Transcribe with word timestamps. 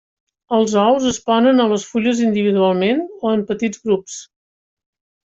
Els 0.59 0.71
ous 0.83 1.03
es 1.09 1.19
ponen 1.27 1.63
a 1.65 1.67
les 1.73 1.85
fulles 1.89 2.21
individualment 2.29 3.05
o 3.29 3.35
en 3.37 3.45
petits 3.53 3.83
grups. 3.85 4.17